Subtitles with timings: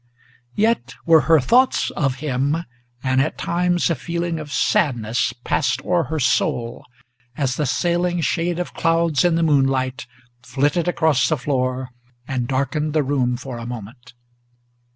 [0.55, 2.65] Yet were her thoughts of him,
[3.03, 6.83] and at times a feeling of sadness Passed o'er her soul,
[7.37, 10.07] as the sailing shade of clouds in the moonlight
[10.41, 11.89] Flitted across the floor
[12.27, 14.15] and darkened the room for a moment.